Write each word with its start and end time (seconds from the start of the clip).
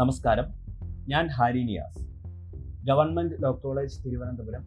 നമസ്കാരം. 0.00 0.44
ഞാൻ 1.08 1.26
Hari 1.26 1.62
Niyas. 1.64 2.00
Government 2.88 3.42
law 3.42 3.60
college 3.62 4.04
Thiruvananthapuram 4.04 4.64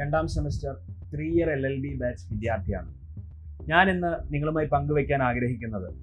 രണ്ടാം 0.00 0.28
semester 0.28 0.72
three 1.14 1.28
year 1.28 1.50
L 1.50 1.66
L 1.66 1.80
B 1.80 1.98
batch 1.98 2.26
വിദ്യാർത്ഥിയാണ്. 2.32 2.94
ഞാൻ 3.68 3.90
ഇന്ന് 3.90 4.34
നിങ്ങളുമായി 4.34 4.66
പങ്കുവയ്ക്കാൻ 4.66 5.22
ആഗ്രഹിക്കുന്നത് 5.22 5.94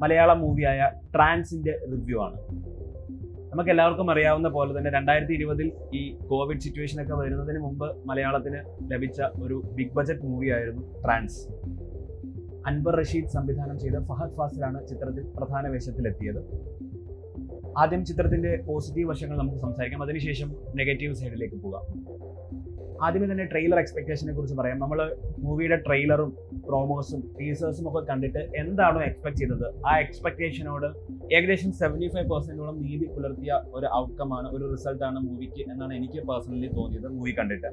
മലയാള 0.00 0.32
മൂവിയായ 0.32 0.90
ട്രാൻസിന്റെ 1.14 1.80
റിവ്യൂ 1.92 2.22
ആണ്. 2.22 2.40
നമുക്ക് 3.50 3.70
എല്ലാവർക്കും 3.70 4.10
അറിയാവുന്ന 4.10 4.48
പോലെ 4.48 4.78
തന്നെ 4.78 4.90
രണ്ടായിരത്തി 4.90 5.32
ഇരുപതിൽ 5.32 5.72
ഈ 5.94 6.18
കോവിഡ് 6.30 6.60
സിറ്റുവേഷൻ 6.60 7.02
ഒക്കെ 7.02 7.14
വരുന്നതിന് 7.14 7.58
മുമ്പ് 7.58 8.08
മലയാളത്തിന് 8.08 8.92
ലഭിച്ച 8.92 9.22
ഒരു 9.22 9.62
ബിഗ് 9.74 9.94
ബജറ്റ് 9.94 10.20
മൂവിയായിരുന്നു 10.20 11.02
ട്രാൻസ് 11.02 11.48
അൻവർ 12.66 12.96
റഷീദ് 12.96 13.28
സംവിധാനം 13.28 13.78
ചെയ്ത 13.78 13.94
ഫഹദ് 13.94 14.36
ഫാസിലാണ് 14.36 14.88
ചിത്രത്തിൽ 14.88 15.26
പ്രധാന 15.36 15.68
വേഷത്തിലെത്തിയത്. 15.68 16.73
ആദ്യം 17.78 18.04
ചിത്രത്തിന്റെ 18.04 18.62
പോസിറ്റീവ് 18.66 19.10
വശങ്ങൾ 19.10 19.38
നമുക്ക് 19.38 19.58
സംസാരിക്കാം. 19.58 20.02
അതിനുശേഷം 20.02 20.48
നെഗറ്റീവ് 20.74 21.14
സൈഡിലേക്ക് 21.14 21.54
പോകാം. 21.54 21.82
ആദ്യമേ 23.02 23.26
തന്നെ 23.32 23.44
ട്രെയിലർ 23.44 23.78
എക്സ്പെക്ടേഷനെ 23.78 24.32
കുറിച്ച് 24.32 24.56
പറയാം. 24.56 24.78
നമ്മൾ 24.78 25.16
മൂവിയുടെ 25.38 25.76
ട്രെയിലറും 25.76 26.36
പ്രോമോസും 26.68 27.36
ടീസേഴ്സും 27.40 27.88
ഒക്കെ 27.88 28.12
കണ്ടിട്ട് 28.12 28.38
എന്താണോ 28.38 29.02
എക്സ്പെക്ട് 29.02 29.38
ചെയ്തത്? 29.38 29.86
ആ 29.86 29.98
എക്സ്പെക്ടേഷനോട് 29.98 30.86
ഏകദേശം 31.34 31.72
സെവന്റി 31.72 32.08
ഫൈവ് 32.08 32.30
പെർസെന്റോളം 32.30 32.82
നീതി 32.82 33.04
പുലർത്തിയ 33.04 33.62
ഒരു 33.72 33.88
ഔട്ട്കമാണ് 33.94 34.48
ഒരു 34.48 34.70
റിസൾട്ടാണ് 34.70 35.20
മൂവിക്ക് 35.20 35.70
എന്നാണ് 35.70 35.94
എനിക്ക് 35.94 36.26
പേഴ്സണലി 36.26 36.70
തോന്നിയത് 36.76 37.08
മൂവി 37.08 37.32
കണ്ടിട്ട്. 37.38 37.66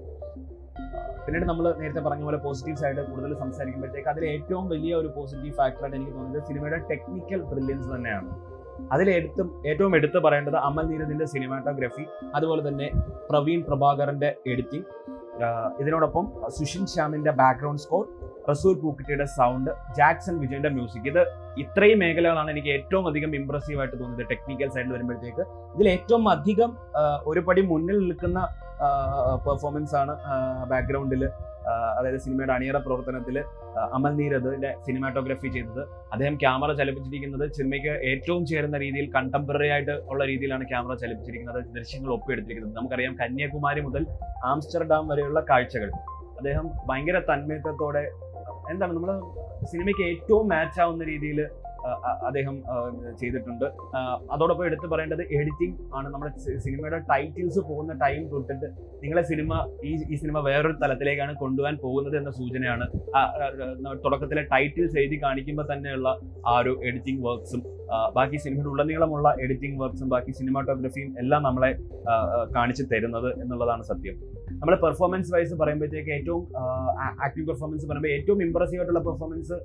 പിന്നീട് 1.26 1.46
നമ്മൾ 1.46 1.76
നേരത്തെ 1.80 2.00
പറഞ്ഞ 2.00 2.24
പോലെ 2.24 2.38
പോസിറ്റീവ് 2.38 2.78
സൈഡ് 2.78 3.06
കൂടുതൽ 3.10 3.34
സംസാരിക്കുമ്പോഴത്തേക്ക് 3.34 4.10
അതിൽ 4.10 4.26
ഏറ്റവും 4.26 4.70
വലിയ 4.70 4.94
ഒരു 4.96 5.08
പോസിറ്റീവ് 5.08 5.54
ഫാക്ടറായിട്ട് 5.54 5.98
എനിക്ക് 5.98 6.14
തോന്നിയത് 6.14 6.44
സിനിമയുടെ 6.44 6.78
ടെക്നിക്കൽ 6.78 7.42
ബ്രില്യൻസ് 7.42 7.96
തന്നെയാണ്. 7.96 8.61
അതിൽ 8.92 9.10
എടുത്തും 9.10 9.66
ഏറ്റവും 9.66 9.96
എടുത്തു 9.96 10.20
പറയേണ്ടത് 10.20 10.58
അമൽ 10.58 10.86
നീരദിന്റെ 10.86 11.26
സിനിമാറ്റോഗ്രഫി 11.26 12.06
അതുപോലെ 12.36 12.70
തന്നെ 12.70 12.90
പ്രവീൺ 13.30 13.62
പ്രഭാകറിന്റെ 13.64 14.36
എഡിറ്റിംഗ് 14.48 14.88
ഇതിനോടൊപ്പം 15.80 16.26
സുഷിൻ 16.50 16.88
ശ്യാമിന്റെ 16.88 17.32
ബാക്ക്ഗ്രൗണ്ട് 17.32 17.82
സ്കോർ 17.82 18.04
റസൂൽ 18.50 18.74
പൂക്കിറ്റിയുടെ 18.74 19.26
സൗണ്ട് 19.26 19.72
ജാക്സൺ 19.96 20.40
വിജയന്റെ 20.40 20.70
മ്യൂസിക് 20.70 21.08
ഇത് 21.08 21.22
ഇത്രയും 21.58 22.00
മേഖലകളാണ് 22.00 22.52
എനിക്ക് 22.52 22.68
ഏറ്റവും 22.68 23.08
അധികം 23.08 23.36
ഇംപ്രസീവ് 23.36 23.80
ആയിട്ട് 23.80 24.00
തോന്നിയത് 24.00 24.30
ടെക്നിക്കൽ 24.30 24.70
സൈഡിൽ 24.70 24.94
വരുമ്പോഴത്തേക്ക്. 24.94 25.44
ഇതിൽ 25.76 25.90
ഏറ്റവും 25.90 26.30
അധികം 26.30 26.78
ഒരു 27.26 27.40
പടി 27.40 27.62
മുന്നിൽ 27.62 28.00
നിൽക്കുന്ന 28.00 28.42
പെർഫോമൻസ് 29.46 29.96
ആണ് 29.96 30.16
ബാക്ക്ഗ്രൗണ്ടിൽ 30.70 31.30
അതായത് 31.98 32.20
സിനിമയുടെ 32.26 32.54
അണിയറ 32.54 32.78
പ്രവർത്തനത്തിൽ 32.78 33.38
അമൽ 33.98 34.14
നീരദിന്റെ 34.20 34.72
സിനിമാറ്റോഗ്രഫി 34.88 35.48
ചെയ്തത്. 35.48 35.82
അദ്ദേഹം 36.14 36.36
ക്യാമറ 36.36 36.72
ചലിപ്പിച്ചിരിക്കുന്നത് 36.74 37.46
സിനിമയ്ക്ക് 37.58 37.94
ഏറ്റവും 38.12 38.46
ചേരുന്ന 38.46 38.78
രീതിയിൽ 38.78 39.12
കണ്ടംപററി 39.16 39.70
ആയിട്ട് 39.76 39.92
ഉള്ള 40.12 40.26
രീതിയിലാണ് 40.26 40.66
ക്യാമറ 40.72 40.96
ചലിപ്പിച്ചിരിക്കുന്നത്. 41.04 41.60
ദൃശ്യങ്ങൾ 41.76 42.12
ഒപ്പിയെടുത്തിരിക്കുന്നത്. 42.14 42.76
നമുക്കറിയാം 42.76 43.16
കന്യാകുമാരി 43.22 43.82
മുതൽ 43.82 44.06
ആംസ്റ്റർഡാം 44.46 45.08
വരെയുള്ള 45.08 45.46
കാഴ്ചകൾ. 45.50 45.92
അദ്ദേഹം 46.38 46.68
ഭയങ്കര 46.90 47.20
തന്മയത്വത്തോടെ 47.20 48.04
എന്താണ് 48.72 48.94
നമ്മൾ 48.94 49.12
സിനിമയ്ക്ക് 49.72 50.04
ഏറ്റവും 50.12 50.50
മാച്ച് 50.50 50.82
ആവുന്ന 50.82 51.04
രീതിയിൽ 51.04 51.40
അദ്ദേഹം 52.28 52.56
ചെയ്തിട്ടുണ്ട്. 53.20 53.66
അതോടൊപ്പം 54.34 54.66
എടുത്തു 54.70 54.88
പറയേണ്ടത് 54.94 55.24
എഡിറ്റിംഗ് 55.40 55.78
ആണ്. 55.98 56.08
നമ്മുടെ 56.14 56.32
സിനിമയുടെ 56.66 57.00
ടൈറ്റിൽസ് 57.12 57.62
പോകുന്ന 57.70 57.94
ടൈം 58.04 58.22
തൊട്ടിട്ട് 58.34 58.68
നിങ്ങളെ 59.04 59.24
സിനിമ 59.32 59.52
ഈ 59.90 59.94
ഈ 60.14 60.18
സിനിമ 60.24 60.40
വേറൊരു 60.50 60.76
തലത്തിലേക്കാണ് 60.84 61.36
കൊണ്ടുപോകാൻ 61.44 61.78
പോകുന്നത് 61.86 62.18
എന്ന 62.22 62.32
സൂചനയാണ്. 62.40 62.88
തുടക്കത്തിലെ 64.06 64.44
ടൈറ്റിൽസ് 64.54 64.98
എഴുതി 65.04 65.20
കാണിക്കുമ്പോൾ 65.26 65.68
തന്നെയുള്ള 65.74 66.10
ആ 66.52 66.56
ഒരു 66.62 66.74
എഡിറ്റിംഗ് 66.90 67.24
വർക്ക്സും 67.28 67.64
ബാക്കി 68.18 68.38
സിനിമയുടെ 68.44 68.70
ഉടനീളമുള്ള 68.74 69.28
എഡിറ്റിംഗ് 69.44 69.78
വർക്ക്സും 69.82 70.10
ബാക്കി 70.14 70.32
സിനിമാറ്റോഗ്രഫിയും 70.40 71.10
എല്ലാം 71.22 71.42
നമ്മളെ 71.48 71.72
കാണിച്ചു 72.56 72.84
തരുന്നത് 72.92 73.30
എന്നുള്ളതാണ് 73.42 73.84
സത്യം. 73.92 74.16
നമ്മൾ 74.62 74.74
പെർഫോമൻസ് 74.86 75.32
വൈസ് 75.34 75.56
പറയുമ്പോഴത്തേക്ക് 75.62 76.12
ഏറ്റവും 76.18 76.44
ആക്ടിംഗ് 77.26 77.48
പെർഫോമൻസ് 77.50 77.86
പറയുമ്പോൾ 77.90 78.12
ഏറ്റവും 78.18 78.40
ഇമ്പ്രസീവ് 78.48 78.80
ആയിട്ടുള്ള 78.82 79.02
പെർഫോമൻസ് 79.10 79.58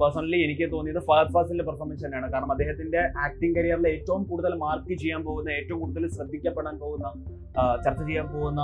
പേഴ്സണലി 0.00 0.38
എനിക്ക് 0.46 0.66
തോന്നിയത് 0.74 1.00
ഫഹദ് 1.08 1.32
ഫാസിലിന്റെ 1.34 1.66
പെർഫോമൻസ് 1.70 2.02
തന്നെയാണ്. 2.04 2.28
കാരണം 2.34 2.50
അദ്ദേഹത്തിന്റെ 2.54 3.00
ആക്ടിംഗ് 3.26 3.54
കരിയറിൽ 3.58 3.86
ഏറ്റവും 3.94 4.22
കൂടുതൽ 4.30 4.54
മാർക്ക് 4.64 4.94
ചെയ്യാൻ 5.02 5.22
പോകുന്ന 5.28 5.50
ഏറ്റവും 5.58 5.80
കൂടുതൽ 5.82 6.06
ശ്രദ്ധിക്കപ്പെടാൻ 6.16 6.76
പോകുന്ന 6.84 7.06
ചർച്ച 7.84 8.00
ചെയ്യാൻ 8.08 8.26
പോകുന്ന 8.34 8.60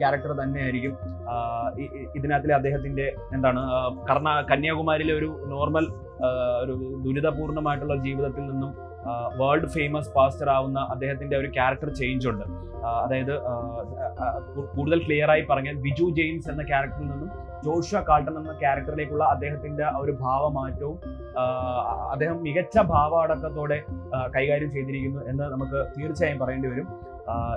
ക്യാരക്ടർ 0.00 0.32
തന്നെയായിരിക്കും. 0.42 0.94
ഇതിനകത്തിലെ 2.18 2.54
അദ്ദേഹത്തിന്റെ 2.58 3.06
എന്താണ് 3.36 3.62
കർണ 4.10 4.28
കന്യാകുമാരിയിലെ 4.50 5.14
ഒരു 5.20 5.30
നോർമൽ 5.54 5.86
ഒരു 6.62 6.74
ദുരിതപൂർണമായിട്ടുള്ള 7.04 7.96
ജീവിതത്തിൽ 8.04 8.44
നിന്നും 8.50 8.72
വേൾഡ് 9.40 9.68
ഫേമസ് 9.74 10.10
പാസ്റ്റർ 10.14 10.48
ആവുന്ന 10.50 10.78
അദ്ദേഹത്തിന്റെ 10.92 11.36
ഒരു 11.36 11.48
ക്യാരക്ടർ 11.56 11.88
ചേഞ്ച് 11.98 12.26
ഉണ്ട്. 12.30 12.44
അതായത് 13.02 13.34
കൂടുതൽ 14.74 14.98
ക്ലിയർ 15.04 15.30
ആയി 15.34 15.42
പറഞ്ഞാൽ 15.50 15.76
ബിജു 15.84 16.06
ജെയിംസ് 16.18 16.48
എന്ന 16.52 16.62
ക്യാരക്ടറിൽ 16.62 17.08
നിന്നും 17.12 17.30
ജോഷ 17.64 18.00
കാൾട്ടൺ 18.08 18.34
എന്ന 18.40 18.52
ക്യാരക്ടറിലേക്കുള്ള 18.62 19.24
അദ്ദേഹത്തിന്റെ 19.34 19.86
ഒരു 20.00 20.12
ഭാവമാറ്റവും 20.20 20.96
അദ്ദേഹം 22.12 22.38
മികച്ച 22.42 22.78
ഭാവാടക്കത്തോടെ 22.92 23.78
കൈകാര്യം 24.36 24.70
ചെയ്തിരിക്കുന്നു 24.72 25.22
എന്ന് 25.30 25.44
നമുക്ക് 25.54 25.78
തീർച്ചയായും 25.96 26.40
പറയേണ്ടി 26.42 26.68
വരും. 26.68 26.88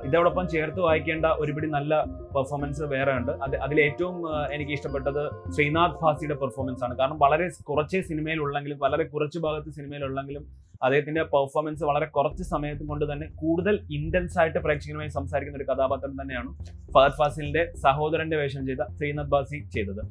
ഇതോടൊപ്പം 0.08 0.46
ചേർത്ത് 0.54 0.82
വായിക്കേണ്ട 0.86 1.26
ഒരുപിടി 1.42 1.68
നല്ല 1.76 1.94
പെർഫോമൻസ് 2.36 2.84
വേറെ 2.94 3.12
ഉണ്ട്. 3.20 3.34
അത് 3.46 3.56
അതിലേറ്റവും 3.66 4.16
എനിക്ക് 4.56 4.74
ഇഷ്ടപ്പെട്ടത് 4.78 5.24
ശ്രീനാഥ് 5.56 6.00
ഭാസിയുടെ 6.04 6.38
പെർഫോമൻസ് 6.44 6.84
ആണ്. 6.86 6.96
കാരണം 7.02 7.20
വളരെ 7.26 7.48
കുറച്ചേ 7.70 8.02
സിനിമയിലുള്ളെങ്കിലും 8.10 8.80
വളരെ 8.86 9.06
കുറച്ച് 9.14 9.40
ഭാഗത്ത് 9.46 9.72
സിനിമയിലുള്ളെങ്കിലും 9.78 10.46
അദ്ദേഹത്തിന്റെ 10.86 11.24
പെർഫോമൻസ് 11.32 11.84
വളരെ 11.88 12.08
കുറച്ച് 12.16 12.44
സമയത്ത് 12.52 12.84
കൊണ്ട് 12.90 13.06
തന്നെ 13.12 13.26
കൂടുതൽ 13.40 13.76
ഇന്റൻസ് 13.98 14.38
ആയിട്ട് 14.42 14.60
പ്രേക്ഷകരുമായി 14.66 15.12
സംസാരിക്കുന്ന 15.16 15.58
ഒരു 15.60 15.66
കഥാപാത്രം 15.72 16.14
തന്നെയാണ് 16.20 16.52
ഫഹദ് 16.96 17.18
ഫാസിലിന്റെ 17.20 17.64
സഹോദരന്റെ 17.86 18.38
വേഷം 18.42 18.62
ചെയ്ത 18.68 18.84
ശ്രീനാഥ് 18.98 19.32
ബാസി 19.34 19.58
ചെയ്തത്. 19.76 20.02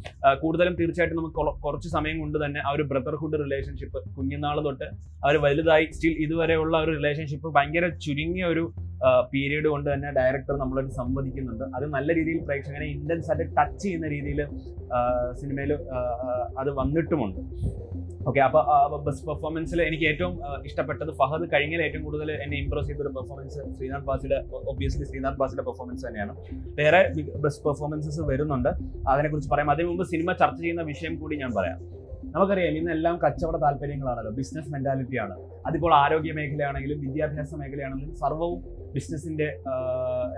കൂടുതലും 0.42 0.74
തീർച്ചയായിട്ടും 0.80 1.18
നമുക്ക് 1.20 1.54
കുറച്ച് 1.66 1.88
സമയം 1.96 2.18
കൊണ്ട് 2.22 2.38
തന്നെ 2.44 2.60
ആ 2.66 2.72
ഒരു 2.76 2.84
ബ്രദർഹുഡ് 2.90 3.38
റിലേഷൻഷിപ്പ് 3.44 4.00
കുഞ്ഞുനാൾ 4.18 4.58
തൊട്ട് 4.66 4.88
അവർ 5.24 5.36
വലുതായി 5.46 5.86
സ്റ്റിൽ 5.96 6.14
ഇതുവരെയുള്ള 6.26 6.74
ഒരു 6.84 6.92
റിലേഷൻഷിപ്പ് 6.98 7.50
ഭയങ്കര 7.56 7.88
ചുരുങ്ങിയ 8.06 8.44
ഒരു 8.54 8.64
പീരീഡ് 9.32 9.68
കൊണ്ട് 9.72 9.88
തന്നെ 9.94 10.10
ഡയറക്ടർ 10.10 10.56
നമ്മളോട് 10.56 10.90
സംവദിക്കുന്നുണ്ട്. 11.00 11.64
അത് 11.76 11.86
നല്ല 11.96 12.14
രീതിയിൽ 12.14 12.38
പ്രേക്ഷകനെ 12.46 12.86
ഇന്റൻസ് 12.96 13.30
ആയിട്ട് 13.32 13.56
ടച്ച് 13.58 13.82
ചെയ്യുന്ന 13.84 14.08
രീതിയിൽ 14.08 14.40
സിനിമയിൽ 15.40 15.72
അത് 16.60 16.70
വന്നിട്ടുമുണ്ട്. 16.80 17.40
ഓക്കെ 18.28 18.40
അപ്പൊ 18.46 18.60
ബസ് 19.04 19.22
പെർഫോമൻസിൽ 19.26 19.82
എനിക്ക് 19.82 20.06
ഏറ്റവും 20.08 20.32
ഇഷ്ടപ്പെട്ടത് 20.68 21.12
ഫഹദ് 21.20 21.44
കഴിഞ്ഞ 21.52 21.74
ഏറ്റവും 21.84 22.02
കൂടുതൽ 22.06 22.32
എന്നെ 22.44 22.56
ഇംപ്രസ് 22.62 22.88
ചെയ്ത 22.88 23.00
ഒരു 23.04 23.12
പെർഫോമൻസ് 23.18 23.60
ശ്രീനാഥ് 23.76 24.06
ബാസിയുടെ 24.08 24.38
ഒബ്വിയസ്ലി 24.72 25.06
ശ്രീനാഥ് 25.10 25.38
ബാസിയുടെ 25.42 25.64
പെർഫോമൻസ് 25.68 26.06
തന്നെയാണ്. 26.08 26.34
വേറെ 26.80 27.00
ബെസ്റ്റ് 27.44 27.64
പെർഫോമൻസസ് 27.64 28.20
വരുന്നുണ്ട്. 28.30 28.70
അതിനെക്കുറിച്ച് 29.12 29.50
പറയാം. 29.54 29.70
അതിനു 29.70 29.88
മുമ്പ് 29.88 30.04
സിനിമ 30.14 30.32
ചർച്ച 30.32 30.60
ചെയ്യുന്ന 30.60 30.82
വിഷയം 30.82 31.16
കൂടി 31.20 31.36
ഞാൻ 31.36 31.52
പറയാം. 31.58 31.78
നമുക്കറിയാം 32.32 32.74
ഇന്നെല്ലാം 32.78 33.14
കച്ചവട 33.24 33.56
താല്പര്യങ്ങളാണല്ലോ. 33.64 34.32
ബിസിനസ് 34.38 34.70
മെന്റാലിറ്റിയാണ് 34.74 35.34
അതിപ്പോൾ 35.68 35.92
ആരോഗ്യ 36.02 36.32
മേഖലയാണെങ്കിലും 36.38 36.98
വിദ്യാഭ്യാസ 37.04 37.54
മേഖലയാണെങ്കിലും 37.60 38.14
സർവവും 38.22 38.58
ബിസിനസിന്റെ 38.94 39.48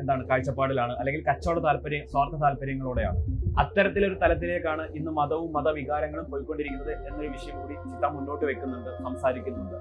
എന്താണ് 0.01 0.23
കാഴ്ചപ്പാടിലാണ്. 0.31 0.93
അല്ലെങ്കിൽ 1.01 1.23
കച്ചവട 1.31 1.59
താല്പര്യം 1.67 2.05
സ്വാർത്ഥ 2.13 2.37
താല്പര്യങ്ങളോടെയാണ്. 2.45 3.19
അത്തരത്തിലൊരു 3.63 4.17
തലത്തിലേക്കാണ് 4.23 4.85
ഇന്ന് 4.99 5.13
മതവും 5.21 5.51
മതവികാരങ്ങളും 5.59 6.27
പോയിക്കൊണ്ടിരിക്കുന്നത് 6.33 6.93
എന്നൊരു 7.09 7.31
വിഷയം 7.37 7.57
കൂടി 7.63 7.77
ചിത്രം 7.91 8.13
മുന്നോട്ട് 8.17 8.45
വെക്കുന്നുണ്ട് 8.51 8.91
സംസാരിക്കുന്നുണ്ട്. 9.07 9.79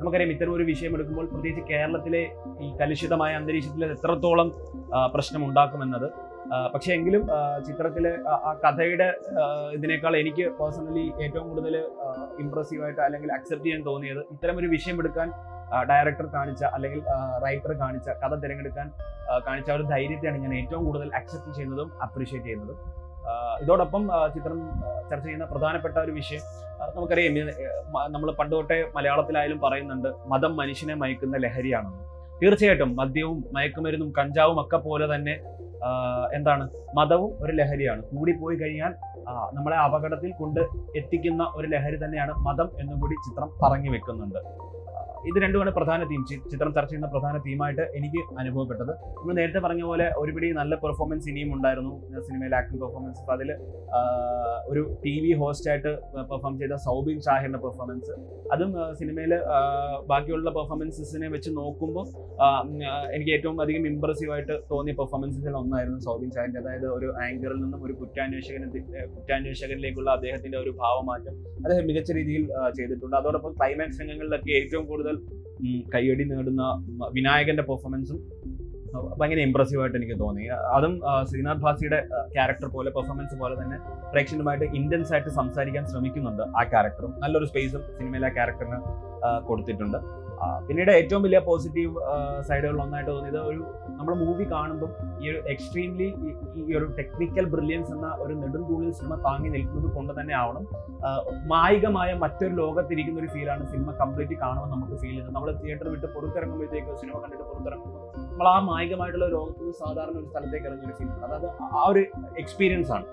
നമുക്കറിയാം 0.00 0.30
ഇത്തരം 0.32 0.52
ഒരു 0.56 0.64
വിഷയം 0.70 0.92
എടുക്കുമ്പോൾ 0.96 1.26
പ്രത്യേകിച്ച് 1.32 1.62
കേരളത്തിലെ 1.72 2.22
ഈ 2.64 2.66
കലുഷിതമായ 2.80 3.34
അന്തരീക്ഷത്തിൽ 3.40 3.84
എത്രത്തോളം 3.94 4.48
പ്രശ്നം 5.14 5.42
ഉണ്ടാക്കുമെന്നത് 5.46 6.08
പക്ഷെ 6.74 6.90
എങ്കിലും 6.94 7.22
ചിത്രത്തിലെ 7.66 8.12
ആ 8.48 8.52
കഥയുടെ 8.64 9.08
ഇതിനേക്കാൾ 9.72 10.16
എനിക്ക് 10.16 10.44
പേഴ്സണലി 10.58 11.04
ഏറ്റവും 11.24 11.46
കൂടുതൽ 11.48 11.76
ഇമ്പ്രസീവ് 12.44 12.82
ആയിട്ട് 12.84 13.02
അല്ലെങ്കിൽ 13.06 13.30
അക്സെപ്റ്റ് 13.32 13.66
ചെയ്യാൻ 13.66 13.82
തോന്നിയത് 13.86 14.20
ഇത്തരം 14.34 14.58
ഒരു 14.58 14.66
വിഷയം 14.66 14.98
എടുക്കാൻ 15.00 15.28
ഡയറക്ടർ 15.90 16.26
കാണിച്ച 16.36 16.62
അല്ലെങ്കിൽ 16.74 17.00
റൈറ്റർ 17.44 17.72
കാണിച്ച 17.82 18.08
കഥ 18.22 18.34
തിരഞ്ഞെടുക്കാൻ 18.42 18.86
കാണിച്ച 19.46 19.70
ഒരു 19.70 19.82
ധൈര്യത്തെയാണ് 19.92 20.38
ഞാൻ 20.44 20.54
ഏറ്റവും 20.54 20.84
കൂടുതൽ 20.84 21.08
അക്സെപ്റ്റ് 21.20 21.52
ചെയ്യുന്നതും 21.56 21.88
അപ്രീഷിയേറ്റ് 22.06 22.46
ചെയ്യുന്നതും. 22.46 22.78
ഇതോടൊപ്പം 23.62 24.02
ചിത്രം 24.34 24.58
ചർച്ച 25.10 25.24
ചെയ്യുന്ന 25.26 25.46
പ്രധാനപ്പെട്ട 25.52 25.96
ഒരു 25.98 26.12
വിഷയം 26.18 26.42
നമുക്കറിയാം 26.96 27.34
നമ്മൾ 28.14 28.28
പണ്ടുതൊട്ടേ 28.40 28.78
മലയാളത്തിലായാലും 28.96 29.58
പറയുന്നുണ്ട് 29.64 30.08
മതം 30.32 30.52
മനുഷ്യനെ 30.60 30.94
മയക്കുന്ന 30.94 31.36
ലഹരിയാണെന്ന്. 31.44 32.02
തീർച്ചയായിട്ടും 32.42 32.90
മദ്യവും 33.00 33.38
മയക്കുമരുന്നും 33.56 34.10
കഞ്ചാവും 34.18 34.58
ഒക്കെ 34.62 34.78
പോലെ 34.86 35.06
തന്നെ 35.14 35.34
എന്താണ്? 36.32 36.64
മതവും 36.94 37.30
ഒരു 37.40 37.52
ലഹരിയാണ്. 37.52 38.02
കൂടിപ്പോയി 38.02 38.56
കഴിഞ്ഞാൽ 38.56 38.94
നമ്മളെ 39.52 39.76
അപകടത്തിൽ 39.76 40.32
കൊണ്ട് 40.32 40.60
എത്തിക്കുന്ന 40.96 41.52
ഒരു 41.56 41.68
ലഹരി 41.68 41.96
തന്നെയാണ് 42.04 42.32
മതം 42.38 42.68
എന്നും 42.80 43.00
കൂടി 43.00 43.14
ചിത്രം 43.28 43.48
പറഞ്ഞു 43.62 43.90
വെക്കുന്നുണ്ട് 43.90 44.40
ഇത് 45.30 45.38
രണ്ടുമാണ് 45.44 45.70
പ്രധാന 45.78 46.00
തീം 46.10 46.22
ചിത്രം 46.50 46.70
ചർച്ച 46.76 46.90
ചെയ്യുന്ന 46.90 47.08
പ്രധാന 47.14 47.36
തീമായിട്ട് 47.46 47.84
എനിക്ക് 47.98 48.20
അനുഭവപ്പെട്ടത്. 48.40 48.92
നമ്മൾ 49.18 49.34
നേരത്തെ 49.38 49.60
പറഞ്ഞ 49.64 49.82
പോലെ 49.90 50.06
ഒരുപിടി 50.20 50.48
നല്ല 50.60 50.74
പെർഫോമൻസ് 50.84 51.26
ഇനിയും 51.32 51.50
ഉണ്ടായിരുന്നു. 51.56 51.94
സിനിമയിൽ 52.28 52.54
ആക്ടിംഗ് 52.60 52.80
പെർഫോമൻസ് 52.84 53.22
അതിൽ 53.34 53.50
ഒരു 54.72 54.82
ടി 55.04 55.14
വി 55.22 55.32
ഹോസ്റ്റായിട്ട് 55.40 55.90
പെർഫോം 56.30 56.54
ചെയ്ത 56.60 56.76
സൗബിൻ 56.86 57.18
ഷാഹിറിന്റെ 57.26 57.60
പെർഫോമൻസ് 57.64 58.14
അതും 58.54 58.70
സിനിമയിൽ 59.00 59.32
ബാക്കിയുള്ള 60.10 60.50
പെർഫോമൻസസിനെ 60.58 61.28
വെച്ച് 61.34 61.50
നോക്കുമ്പോൾ 61.58 62.06
എനിക്ക് 63.16 63.32
ഏറ്റവും 63.36 63.56
അധികം 63.64 63.84
ഇമ്പ്രസീവ് 63.92 64.32
ആയിട്ട് 64.36 64.54
തോന്നിയ 64.72 64.94
പെർഫോമൻസസിൽ 65.00 65.56
ഒന്നായിരുന്നു 65.62 66.00
സൗബിൻ 66.06 66.30
ഷാഹിന്റെ 66.36 66.60
അതായത് 66.62 66.88
ഒരു 66.96 67.08
ആങ്കറിൽ 67.24 67.58
നിന്നും 67.64 67.82
ഒരു 67.88 67.96
കുറ്റാന്വേഷകൻ 68.00 68.64
കുറ്റാന്വേഷകനിലേക്കുള്ള 69.16 70.10
അദ്ദേഹത്തിന്റെ 70.16 70.58
ഒരു 70.64 70.72
ഭാവമാറ്റം 70.82 71.36
അദ്ദേഹം 71.64 71.84
മികച്ച 71.90 72.10
രീതിയിൽ 72.20 72.44
ചെയ്തിട്ടുണ്ട്. 72.78 73.16
അതോടൊപ്പം 73.20 73.52
ക്ലൈമാക്സ് 73.58 74.00
രംഗങ്ങളിലൊക്കെ 74.02 74.52
ഏറ്റവും 74.60 74.86
കൂടുതൽ 74.90 75.15
കയ്യടി 75.94 76.24
നേടുന്ന 76.30 76.62
വിനായകന്റെ 77.16 77.64
പെർഫോമൻസും 77.70 78.18
ഭയങ്കര 79.20 79.40
ഇമ്പ്രസീവ് 79.46 79.80
ആയിട്ട് 79.82 79.96
എനിക്ക് 79.98 80.16
തോന്നി. 80.22 80.44
അതും 80.76 80.92
ശ്രീനാഥ് 81.30 81.62
ഭാസിയുടെ 81.64 81.98
ക്യാരക്ടർ 82.34 82.68
പോലെ 82.74 82.90
പെർഫോമൻസ് 82.96 83.34
പോലെ 83.40 83.54
തന്നെ 83.62 83.76
പ്രേക്ഷകരുമായിട്ട് 84.12 84.66
ഇന്റൻസ് 84.78 85.12
ആയിട്ട് 85.14 85.32
സംസാരിക്കാൻ 85.40 85.84
ശ്രമിക്കുന്നുണ്ട് 85.92 86.44
ആ 86.58 86.62
ക്യാരക്ടറും 86.72 87.12
നല്ലൊരു 87.22 87.48
സ്പേസും 87.50 87.82
സിനിമയിലെ 87.98 88.28
ആ 88.30 88.32
ക്യാരക്ടറിന് 88.38 88.78
കൊടുത്തിട്ടുണ്ട്. 89.48 89.98
പിന്നീട് 90.66 90.90
ഏറ്റവും 90.98 91.20
വലിയ 91.26 91.38
പോസിറ്റീവ് 91.48 91.92
സൈഡുകളിൽ 92.48 92.80
ഒന്നായിട്ട് 92.84 93.10
തോന്നിയത് 93.10 93.40
ഒരു 93.50 93.60
നമ്മൾ 93.98 94.12
മൂവി 94.22 94.44
കാണുമ്പോൾ 94.52 94.90
ഈ 95.22 95.30
ഒരു 95.32 95.40
എക്സ്ട്രീംലി 95.52 96.08
ഈ 96.56 96.76
ഒരു 96.78 96.86
ടെക്നിക്കൽ 96.98 97.46
ബ്രില്യൻസ് 97.54 97.90
എന്ന 97.96 98.08
ഒരു 98.24 98.34
നെടുംതൂണിൽ 98.42 98.92
സിനിമ 98.98 99.14
താങ്ങി 99.26 99.50
നിൽക്കുന്നത് 99.56 99.88
കൊണ്ട് 99.96 100.12
തന്നെ 100.18 100.34
ആവണം. 100.42 100.64
മായികമായ 101.54 102.10
മറ്റൊരു 102.24 102.54
ലോകത്തിരിക്കുന്ന 102.62 103.20
ഒരു 103.24 103.30
ഫീലാണ് 103.34 103.64
സിനിമ 103.72 103.92
കംപ്ലീറ്റ് 104.02 104.38
കാണുമ്പോൾ 104.44 104.70
നമുക്ക് 104.74 104.96
ഫീൽ 105.02 105.10
ചെയ്യുന്നത്. 105.10 105.34
നമ്മൾ 105.36 105.50
തിയേറ്റർ 105.62 105.88
വിട്ട് 105.94 106.08
പുറത്തിറങ്ങുമ്പോഴത്തേക്ക് 106.16 106.98
സിനിമ 107.02 107.16
കണ്ടിട്ട് 107.24 107.44
പുറത്തിറങ്ങുമ്പോൾ 107.50 108.02
നമ്മൾ 108.30 108.48
ആ 108.54 108.56
മായികമായിട്ടുള്ള 108.70 109.28
ലോകത്ത് 109.36 109.72
സാധാരണ 109.82 110.16
ഒരു 110.22 110.28
സ്ഥലത്തേക്ക് 110.32 110.66
ഇറങ്ങിയ 110.70 110.88
ഒരു 110.88 110.96
ഫീൽ 110.98 111.12
അതായത് 111.26 111.48
ആ 111.78 111.84
ഒരു 111.92 112.04
എക്സ്പീരിയൻസ് 112.42 112.92
ആണ് 112.96 113.06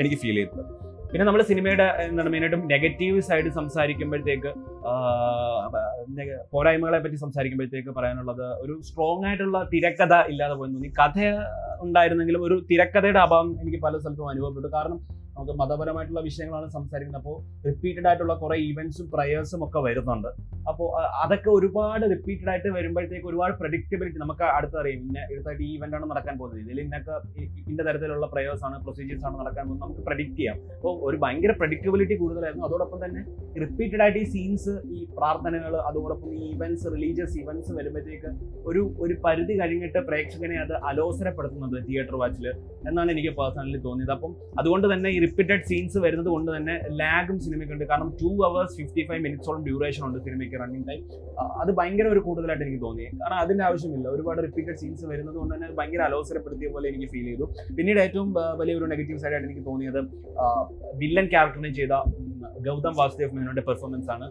എനിക്ക് 0.00 0.18
ഫീൽ 0.22 0.36
ചെയ്തത്. 0.40 0.74
പിന്നെ 1.16 1.26
നമ്മൾ 1.28 1.42
സിനിമയുടെ 1.50 1.84
എന്താണ് 2.06 2.30
മെയിനായിട്ടും 2.32 2.62
നെഗറ്റീവ് 2.72 3.18
സൈഡ് 3.26 3.50
സംസാരിക്കുമ്പോഴത്തേക്ക് 3.58 4.50
പോരായ്മകളെ 6.54 6.98
പറ്റി 7.04 7.18
സംസാരിക്കുമ്പോഴത്തേക്ക് 7.22 7.92
പറയാനുള്ളത് 7.98 8.44
ഒരു 8.64 8.74
സ്ട്രോങ് 8.88 9.24
ആയിട്ടുള്ള 9.28 9.58
തിരക്കഥ 9.72 10.14
ഇല്ലാതെ 10.32 10.54
പോയി 10.58 10.70
തോന്നി. 10.74 10.90
കഥ 11.00 11.16
ഉണ്ടായിരുന്നെങ്കിലും 11.84 12.42
ഒരു 12.48 12.58
തിരക്കഥയുടെ 12.70 13.20
അഭാവം 13.26 13.48
എനിക്ക് 13.62 13.80
പല 13.86 13.94
സ്ഥലത്തും 14.02 14.28
അനുഭവപ്പെട്ടു. 14.32 14.68
കാരണം 14.74 14.98
നമുക്ക് 15.36 15.54
മതപരമായിട്ടുള്ള 15.60 16.22
വിഷയങ്ങളാണ് 16.28 16.68
സംസാരിക്കുന്നത്. 16.76 17.22
അപ്പോൾ 17.22 17.36
റിപ്പീറ്റഡ് 17.68 18.06
ആയിട്ടുള്ള 18.10 18.34
കുറേ 18.42 18.56
ഈവൻസും 18.68 19.08
പ്രയേഴ്സും 19.14 19.62
ഒക്കെ 19.66 19.80
വരുന്നുണ്ട്. 19.86 20.30
അപ്പോൾ 20.70 20.88
അതൊക്കെ 21.24 21.50
ഒരുപാട് 21.58 22.04
റിപ്പീറ്റഡ് 22.14 22.50
ആയിട്ട് 22.52 22.70
വരുമ്പോഴത്തേക്ക് 22.76 23.28
ഒരുപാട് 23.32 23.54
പ്രഡിക്റ്റബിലിറ്റി 23.60 24.20
നമുക്ക് 24.24 24.46
അടുത്തറിയാം 24.56 25.02
ഇന്ന 25.06 25.18
അടുത്തായിട്ട് 25.30 25.64
ഈ 25.68 25.72
ഇവന്റ് 25.78 25.96
ആണ് 25.98 26.06
നടക്കാൻ 26.12 26.34
പോകുന്നത്. 26.40 26.60
ഇതിൽ 26.64 26.80
ഇന്നൊക്കെ 26.84 27.14
ഇന്ന 27.70 27.80
തരത്തിലുള്ള 27.88 28.26
പ്രയേഴ്സ് 28.34 28.64
ആണ് 28.68 28.76
പ്രൊസീജിയേഴ്സ് 28.84 29.26
ആണ് 29.28 29.36
നടക്കാൻ 29.42 29.64
പോകുന്നത് 29.66 29.84
നമുക്ക് 29.86 30.04
പ്രഡിക്റ്റ് 30.08 30.38
ചെയ്യാം. 30.40 30.56
അപ്പോൾ 30.78 30.94
ഒരു 31.08 31.18
ഭയങ്കര 31.24 31.54
പ്രഡിക്റ്റബിലിറ്റി 31.60 32.16
കൂടുതലായിരുന്നു. 32.22 32.66
അതോടൊപ്പം 32.68 33.00
തന്നെ 33.04 33.22
റിപ്പീറ്റഡ് 33.64 34.02
ആയിട്ട് 34.06 34.18
ഈ 34.24 34.26
സീൻസ് 34.34 34.74
ഈ 34.96 35.00
പ്രാർത്ഥനകൾ 35.18 35.74
അതോടൊപ്പം 35.90 36.30
ഈ 36.40 36.44
ഇവന്റ്സ് 36.56 36.86
റിലീജിയസ് 36.94 37.36
ഇവന്റ്സ് 37.42 37.72
വരുമ്പോഴത്തേക്ക് 37.78 38.32
ഒരു 38.70 38.82
ഒരു 39.04 39.16
പരിധി 39.26 39.54
കഴിഞ്ഞിട്ട് 39.60 40.00
പ്രേക്ഷകനെ 40.08 40.56
അത് 40.64 40.74
അലോസരപ്പെടുത്തുന്നത് 40.90 41.76
തിയേറ്റർ 41.88 42.16
വാച്ചിൽ 42.22 42.46
എന്നാണ് 42.88 43.10
എനിക്ക് 43.14 43.32
പേഴ്സണലി 43.38 43.80
തോന്നിയത്. 43.86 44.12
അപ്പം 44.16 44.34
അതുകൊണ്ട് 44.60 44.86
തന്നെ 44.94 45.08
ഈ 45.16 45.18
റിപ്പീറ്റഡ് 45.26 45.62
സീൻസ് 45.70 45.98
വരുന്നത് 46.04 46.30
കൊണ്ട് 46.34 46.50
തന്നെ 46.56 46.74
ലാഗും 47.00 47.38
സിനിമയ്ക്കുണ്ട് 47.46 47.84
കാരണം 47.90 48.10
ടു 48.22 48.30
അവേഴ്സ് 48.48 48.74
ഫിഫ്റ്റി 48.80 49.02
ഫൈവ് 49.08 49.20
മിനിറ്റ്സോളം 49.26 49.62
ഡ്യൂറേഷൻ 49.68 50.02
ഉണ്ട് 50.08 50.18
സിനിമയ്ക്ക് 50.26 50.56
റണ്ണിങ് 50.62 50.86
ടൈം 50.90 51.02
അത് 51.62 51.70
ഭയങ്കര 51.78 52.06
ഒരു 52.14 52.20
കൂടുതലായിട്ട് 52.26 52.64
എനിക്ക് 52.66 52.80
തോന്നി. 52.86 53.06
കാരണം 53.20 53.38
അതിന്റെ 53.44 53.64
ആവശ്യമില്ല. 53.68 54.08
ഒരുപാട് 54.16 54.40
റിപ്പീറ്റഡ് 54.46 54.78
സീൻസ് 54.82 55.04
വരുന്നത് 55.12 55.36
കൊണ്ട് 55.40 55.52
തന്നെ 55.54 55.68
ഭയങ്കര 55.78 56.02
അലോസരപ്പെടുത്തിയ 56.08 56.70
പോലെ 56.74 56.86
എനിക്ക് 56.92 57.08
ഫീൽ 57.14 57.26
ചെയ്തു. 57.30 57.46
പിന്നീട് 57.78 58.00
ഏറ്റവും 58.06 58.28
വലിയൊരു 58.60 58.88
നെഗറ്റീവ് 58.94 59.20
സൈഡ് 59.24 59.34
ആയിട്ട് 59.36 59.48
എനിക്ക് 59.50 59.64
തോന്നിയത് 59.70 60.00
വില്ലൻ 61.02 61.28
ക്യാരക്ടറിനെ 61.34 61.72
ചെയ്ത 61.80 61.94
ഗൗതം 62.68 62.94
വാസുദേവ് 63.00 63.32
മേനോന്റെ 63.36 63.64
പെർഫോമൻസ് 63.70 64.10
ആണ്. 64.16 64.28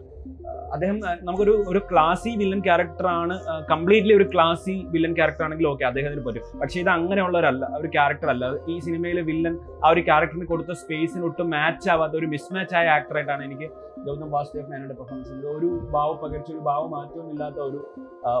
അദ്ദേഹം 0.74 0.96
നമുക്കൊരു 1.26 1.52
ഒരു 1.70 1.80
ക്ലാസി 1.90 2.30
വില്ലൻ 2.40 2.60
ക്യാരക്ടറാണ് 2.60 3.34
കംപ്ലീറ്റ്ലി 3.70 4.14
ഒരു 4.14 4.26
ക്ലാസി 4.32 4.74
വില്ലൻ 4.94 5.12
ക്യാരക്ടർ 5.18 5.44
ആണെങ്കിൽ 5.44 5.66
ഓക്കെ 5.68 5.84
അദ്ദേഹത്തിന് 5.84 6.24
പറ്റും. 6.28 6.44
പക്ഷേ 6.60 6.78
ഇത് 6.80 6.90
അങ്ങനെയുള്ളവരല്ല 6.90 7.64
ഒരു 7.80 7.88
ക്യാരക്ടർ 7.96 8.30
അല്ല. 8.34 8.44
ഈ 8.72 8.76
സിനിമയിലെ 8.78 9.22
വില്ലൻ 9.30 9.54
ആ 9.84 9.90
ഒരു 9.94 10.02
ക്യാരക്ടറിന് 10.08 10.46
കൊടുത്ത 10.46 10.72
സ്പേസിന് 10.82 11.24
ഒട്ടും 11.28 11.48
മാച്ച് 11.50 11.88
ആവാത്ത 11.94 12.16
ഒരു 12.20 12.28
മിസ്മാച്ച് 12.34 12.76
ആയ 12.80 12.88
ആക്ടറായിട്ടാണ് 12.96 13.44
എനിക്ക് 13.44 13.68
ഗൗതം 14.06 14.30
വാസുദേവ് 14.30 14.68
മേനയുടെ 14.72 14.94
പെർഫോമൻസ് 14.94 15.32
ഒരു 15.56 15.68
ഭാവ 15.94 16.10
പകർച്ച 16.22 16.50
ഒരു 16.56 16.62
ഭാവ 16.70 16.82
മാറ്റവും 16.86 17.28
ഇല്ലാത്ത 17.34 17.58
ഒരു 17.68 17.80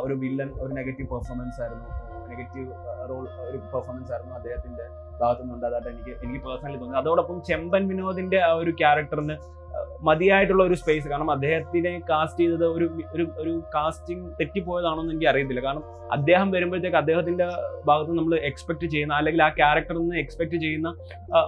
ഒരു 0.04 0.14
വില്ലൻ 0.14 0.50
ഒരു 0.62 0.72
നെഗറ്റീവ് 0.74 1.08
പെർഫോമൻസ് 1.14 1.60
ആയിരുന്നു. 1.62 1.88
നെഗറ്റീവ് 2.30 2.68
റോൾ 3.10 3.24
ഒരു 3.48 3.58
പെർഫോമൻസ് 3.72 4.10
ആയിരുന്നു 4.12 4.34
അദ്ദേഹത്തിന്റെ 4.34 4.84
ഭാഗത്തുനിന്ന് 5.20 5.54
ഉണ്ടാകാതായിട്ട് 5.54 5.90
എനിക്ക് 5.90 6.12
എനിക്ക് 6.24 6.40
പേഴ്സണലി 6.46 6.76
തോന്നുന്നു 6.76 7.00
അതോടൊപ്പം 7.02 7.36
ചെമ്പൻ 7.42 7.82
വിനോദിന്റെ 7.88 8.38
ആ 8.40 8.50
ഒരു 8.62 8.72
ക്യാരക്ടറിന് 8.80 9.36
മതിയായിട്ടുള്ള 10.02 10.62
ഒരു 10.62 10.74
സ്പേസ് 10.74 11.06
കാരണം 11.08 11.30
അദ്ദേഹത്തിനെ 11.30 11.92
കാസ്റ്റ് 12.10 12.40
ചെയ്തത് 12.40 12.64
ഒരു 12.68 12.86
ഒരു 13.14 13.24
ഒരു 13.38 13.52
കാസ്റ്റിംഗ് 13.74 14.26
തെറ്റിപ്പോയതാണോ 14.40 15.00
എന്ന് 15.00 15.12
എനിക്ക് 15.12 15.28
അറിയത്തില്ല. 15.28 15.60
കാരണം 15.60 15.84
അദ്ദേഹം 16.10 16.48
വരുമ്പോഴത്തേക്ക് 16.50 16.96
അദ്ദേഹത്തിന്റെ 16.96 17.46
ഭാഗത്ത് 17.84 18.12
നമ്മൾ 18.18 18.34
എക്സ്പെക്ട് 18.50 18.86
ചെയ്യുന്ന 18.86 19.14
അല്ലെങ്കിൽ 19.14 19.42
ആ 19.42 19.48
ക്യാരക്ടറിൽ 19.58 20.00
നിന്ന് 20.00 20.18
എക്സ്പെക്ട് 20.18 20.56
ചെയ്യുന്ന 20.56 20.88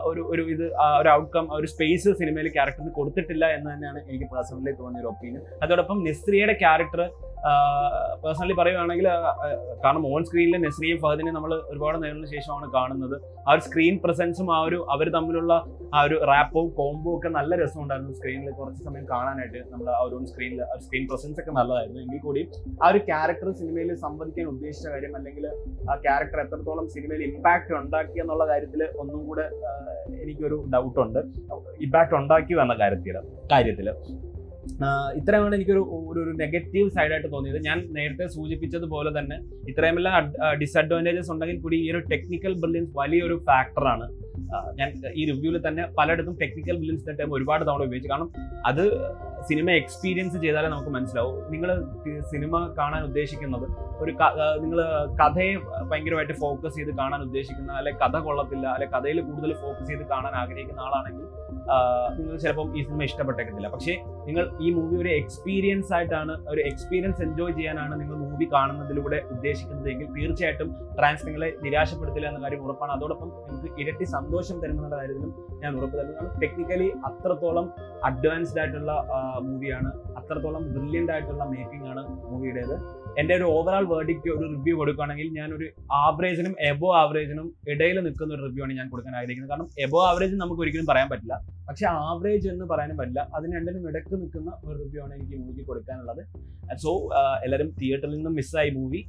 ഒരു 0.04 0.22
ഒരു 0.32 0.42
ഇത് 0.54 0.64
ഒരു 1.00 1.10
ഔട്ട്കം 1.10 1.46
ഒരു 1.52 1.66
സ്പേസ് 1.66 2.12
സിനിമയിൽ 2.20 2.48
ക്യാരക്ടറിന് 2.48 2.92
കൊടുത്തിട്ടില്ല 2.96 3.44
എന്ന് 3.56 3.69
തന്നെയാണ് 3.72 4.00
എനിക്ക് 4.08 4.28
പേഴ്സണലി 4.32 4.75
തോന്നിയ 4.80 5.02
ഒരു 5.02 5.08
ഒപ്പീനിയൻ 5.08 5.44
അതോടൊപ്പം 5.62 5.98
നെസ്രിയുടെ 6.04 6.56
ക്യാരക്ടർ 6.58 7.02
പേഴ്സണലി 8.23 8.55
പറയുകയാണെങ്കിൽ 8.58 9.06
കാരണം 9.85 10.05
ഓൺ 10.12 10.23
സ്ക്രീനിൽ 10.29 10.56
നെസ്രിയും 10.64 10.99
ഫഹദിനെ 11.02 11.32
നമ്മൾ 11.37 11.52
ഒരുപാട് 11.73 11.96
നേരത്തിന് 12.02 12.31
ശേഷമാണ് 12.35 12.67
കാണുന്നത്. 12.76 13.17
ആ 13.49 13.52
ഒരു 13.55 13.62
സ്ക്രീൻ 13.67 13.94
പ്രസൻസും 14.05 14.49
ആ 14.56 14.61
ഒരു 14.69 14.79
അവർ 14.94 15.08
തമ്മിലുള്ള 15.17 15.52
ആ 15.94 16.00
ഒരു 16.06 16.17
റാപ്പും 16.31 16.69
കോംബോ 16.79 17.11
ഒക്കെ 17.17 17.31
നല്ല 17.38 17.52
രസമുണ്ടായിരുന്നു 17.62 18.14
സ്ക്രീനിൽ 18.19 18.50
കുറച്ച് 18.61 18.82
സമയം 18.88 19.06
കാണാനായിട്ട്. 19.12 19.61
നമ്മൾ 19.73 19.88
ആ 19.99 20.00
ഒരു 20.06 20.25
സ്ക്രീനിൽ 20.32 20.62
ആ 20.62 20.79
സ്ക്രീൻ 20.87 21.06
പ്രസൻസ് 21.12 21.40
ഒക്കെ 21.43 21.55
നല്ലതായിരുന്നു. 21.58 22.00
എങ്കിൽ 22.06 22.20
കൂടി 22.26 22.43
ആ 22.82 22.88
ഒരു 22.93 23.00
ക്യാരക്ടർ 23.11 23.50
സിനിമയിൽ 23.61 23.93
സംവദിക്കാൻ 24.05 24.49
ഉദ്ദേശിച്ച 24.55 24.87
കാര്യം 24.94 25.14
അല്ലെങ്കിൽ 25.20 25.46
ആ 25.90 25.96
ക്യാരക്ടർ 26.06 26.40
എത്രത്തോളം 26.46 26.88
സിനിമയിൽ 26.96 27.23
ഇമ്പാക്ട് 27.31 27.75
ഉണ്ടാക്കി 27.82 28.19
എന്നുള്ള 28.25 28.46
കാര്യത്തിൽ 28.52 28.82
ഒന്നും 29.02 29.23
കൂടെ 29.29 29.46
എനിക്കൊരു 30.25 30.58
ഡൗട്ടുണ്ട് 30.75 31.20
ഇമ്പാക്ട് 31.87 32.17
ഉണ്ടാക്കിയോ 32.23 32.61
എന്ന 32.64 32.76
കാര്യത്തിൽ 32.82 33.17
കാര്യത്തിൽ 33.52 33.88
ഇത്രയുമാണ് 35.18 35.54
എനിക്കൊരു 35.58 35.82
ഒരു 36.10 36.18
ഒരു 36.24 36.32
നെഗറ്റീവ് 36.42 36.88
സൈഡായിട്ട് 36.96 37.28
തോന്നിയത്. 37.34 37.60
ഞാൻ 37.68 37.78
നേരത്തെ 37.96 38.26
സൂചിപ്പിച്ചതുപോലെ 38.36 39.10
തന്നെ 39.18 39.36
ഇത്രയുമെല്ലാം 39.70 40.32
ഡിസഡ്വാന്റേജസ് 40.62 41.30
ഉണ്ടെങ്കിൽ 41.34 41.58
കൂടി 41.64 41.76
ഈ 41.84 41.90
ഒരു 41.92 42.00
ടെക്നിക്കൽ 42.12 42.54
ബ്രില്യൻസ് 42.62 42.92
വലിയൊരു 43.00 43.38
ഫാക്ടറാണ് 43.48 44.08
ഞാൻ 44.78 44.88
ഈ 45.20 45.22
റിവ്യൂവിൽ 45.30 45.56
തന്നെ 45.68 45.82
പലയിടത്തും 45.98 46.34
ടെക്നിക്കൽ 46.42 46.76
ബ്രില്യൻസ് 46.76 47.18
ടൈം 47.18 47.32
ഒരുപാട് 47.38 47.62
തവണ 47.68 47.82
ഉപയോഗിച്ചു. 47.88 48.10
കാരണം 48.12 48.30
അത് 48.70 48.84
സിനിമ 49.48 49.70
എക്സ്പീരിയൻസ് 49.80 50.36
ചെയ്താലേ 50.44 50.68
നമുക്ക് 50.74 50.92
മനസ്സിലാവും. 50.96 51.34
നിങ്ങൾ 51.52 51.70
സിനിമ 52.32 52.52
കാണാൻ 52.78 53.02
ഉദ്ദേശിക്കുന്നത് 53.08 53.66
ഒരു 54.02 54.12
നിങ്ങൾ 54.62 54.80
കഥയെ 55.20 55.52
ഭയങ്കരമായിട്ട് 55.90 56.37
ഫോക്കസ് 56.44 56.76
ചെയ്ത് 56.78 56.92
കാണാൻ 57.00 57.20
ഉദ്ദേശിക്കുന്ന 57.26 57.72
അല്ലെ 57.80 57.92
കഥ 58.02 58.16
കൊള്ളത്തില്ല 58.26 58.66
അല്ലെ 58.76 58.88
കഥയിൽ 58.94 59.20
കൂടുതൽ 59.28 59.52
ഫോക്കസ് 59.64 59.88
ചെയ്ത് 59.90 60.06
കാണാൻ 60.14 60.34
ആഗ്രഹിക്കുന്ന 60.42 60.80
ആളാണെങ്കിൽ 60.80 61.26
നിങ്ങൾ 62.16 62.37
ചിലപ്പം 62.44 62.68
ഈ 62.76 62.82
സിനിമ 62.87 63.02
ഇഷ്ടപ്പെട്ടേക്കത്തില്ല. 63.08 63.68
പക്ഷേ 63.75 63.94
നിങ്ങൾ 64.28 64.44
ഈ 64.64 64.68
മൂവി 64.76 64.94
ഒരു 65.02 65.10
എക്സ്പീരിയൻസ് 65.20 65.90
ആയിട്ടാണ് 65.96 66.34
ഒരു 66.52 66.60
എക്സ്പീരിയൻസ് 66.70 67.22
എൻജോയ് 67.26 67.54
ചെയ്യാനാണ് 67.58 67.94
നിങ്ങൾ 68.00 68.16
മൂവി 68.25 68.46
കാണുന്നതിലൂടെ 68.54 69.18
ഉദ്ദേശിക്കുന്നതെങ്കിൽ 69.34 70.08
തീർച്ചയായിട്ടും 70.16 70.70
ട്രാൻസ് 70.98 71.26
നിങ്ങളെ 71.28 71.50
നിരാശപ്പെടുത്തില്ല 71.64 72.28
എന്ന 72.32 72.40
കാര്യം 72.44 72.62
ഉറപ്പാണ്. 72.66 72.92
അതോടൊപ്പം 72.96 73.30
നിങ്ങൾക്ക് 73.48 73.80
ഇരട്ടി 73.84 74.06
സന്തോഷം 74.16 74.56
തരുമെന്നുള്ള 74.62 74.96
കാര്യത്തിലും 75.02 75.32
ഞാൻ 75.64 75.72
ഉറപ്പ് 75.80 75.96
തരുന്നതാണ് 76.00 76.30
ടെക്നിക്കലി 76.42 76.88
അത്രത്തോളം 77.10 77.68
അഡ്വാൻസ്ഡ് 78.10 78.60
ആയിട്ടുള്ള 78.62 78.92
മൂവിയാണ് 79.48 79.90
അത്രത്തോളം 80.20 80.64
ബ്രില്യന്റ് 80.75 81.12
ആയിട്ടുള്ള 81.14 81.44
മേക്കിംഗ് 81.54 81.88
ആണ് 81.92 82.02
മൂവിയുടേത് 82.30 82.75
എന്റെ 83.20 83.32
ഒരു 83.38 83.46
ഓവറോൾ 83.54 83.84
വേർഡിക്ക് 83.92 84.28
ഒരു 84.34 84.44
റിവ്യൂ 84.54 84.75
കൊടുക്കുകയാണെങ്കിൽ 84.80 85.28
ഞാൻ 85.38 85.48
ഒരു 85.56 85.66
ആവറേജിനും 86.02 86.52
എബോ 86.68 86.88
ആവറേജിനും 87.00 87.46
ഇടയിൽ 87.72 87.96
നിൽക്കുന്ന 88.06 88.34
ഒരു 88.37 88.42
റിവ്യൂ 88.46 88.62
ആണ് 88.64 88.75
ഞാൻ 88.80 88.87
കൊടുക്കാൻ 88.92 89.14
ആഗ്രഹിക്കുന്നത്. 89.20 89.52
കാരണം 89.52 89.68
എബോ 89.84 89.98
ആവറേജ് 90.10 90.37
നമുക്ക് 90.42 90.62
ഒരിക്കലും 90.64 90.87
പറയാൻ 90.90 91.08
പറ്റില്ല. 91.12 91.37
പക്ഷെ 91.68 91.87
ആവറേജ് 92.08 92.46
എന്ന് 92.52 92.66
പറയാനും 92.72 92.96
പറ്റില്ല. 93.00 93.22
അതിന് 93.37 93.52
രണ്ടിനും 93.58 93.88
ഇടയ്ക്ക് 93.90 94.14
നിൽക്കുന്ന 94.22 94.50
ഒരു 94.66 94.76
റിവ്യൂ 94.82 95.00
ആണ് 95.04 95.12
എനിക്ക് 95.18 95.37
മൂവിക്ക് 95.42 95.64
കൊടുക്കാനുള്ളത്. 95.70 96.22
സോ 96.84 96.92
എല്ലാവരും 97.46 97.70
തിയേറ്ററിൽ 97.80 98.14
നിന്നും 98.16 98.34
മിസ്സായി 98.40 98.72
മൂവി 98.78 99.02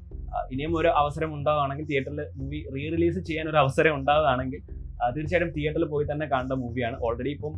ഇനിയും 0.54 0.74
ഒരു 0.82 0.90
അവസരം 1.02 1.32
ഉണ്ടാവുകയാണെങ്കിൽ 1.38 1.88
തിയേറ്ററിൽ 1.92 2.22
മൂവി 2.42 2.60
റീ 2.76 2.84
റിലീസ് 2.96 3.22
ചെയ്യാൻ 3.30 3.46
ഒരു 3.54 3.60
അവസരം 3.64 3.94
ഉണ്ടാവുകയാണെങ്കിൽ 4.00 4.62
തീർച്ചയായിട്ടും 5.16 5.52
തിയേറ്ററിൽ 5.56 5.88
പോയി 5.92 6.06
തന്നെ 6.12 6.26
കണ്ട 6.34 6.54
മൂവിയാണ് 6.62 6.98
ഓൾറെഡി 7.08 7.32
ഇപ്പം 7.38 7.54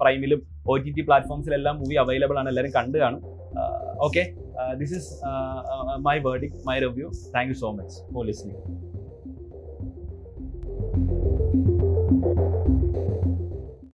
പ്രൈമിലും 0.00 0.40
ഒ 0.72 0.76
ടി 0.84 0.90
ടി 0.96 1.02
പ്ലാറ്റ്ഫോംസിലെല്ലാം 1.08 1.74
മൂവി 1.80 1.96
അവൈലബിൾ 2.02 2.36
ആണ്. 2.40 2.48
എല്ലാവരും 2.52 2.72
കണ്ടു 2.78 2.98
കാണും. 3.02 3.22
Okay 4.06 4.22
Uh, 4.58 4.74
this 4.76 4.90
is 4.92 5.20
uh, 5.24 5.28
uh, 5.28 5.98
my 5.98 6.18
verdict, 6.18 6.56
my 6.64 6.78
review. 6.78 7.12
Thank 7.32 7.48
you 7.48 7.54
so 7.54 7.72
much 7.72 7.92
for 8.12 8.24
listening. 8.24 8.56